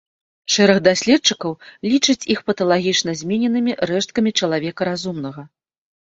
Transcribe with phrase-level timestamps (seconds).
[0.53, 1.51] Шэраг даследчыкаў
[1.91, 5.41] лічыць іх паталагічна змененымі рэшткамі чалавека разумнага.